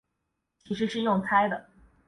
[0.65, 1.69] 其实是用猜的